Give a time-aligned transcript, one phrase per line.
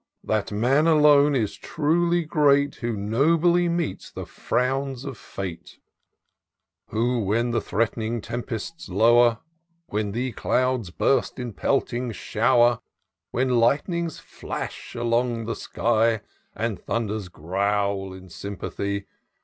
[0.23, 2.73] That man, alone, is truly great.
[2.77, 5.77] Who nobly meets the frowns of Fate;
[6.87, 9.41] Who, when the threat'ning tempests lower,
[9.89, 12.79] When the clouds burst in pelting shower.
[13.29, 16.21] When lightnings flash along the sky,
[16.55, 19.05] And thunders growl in sympathy.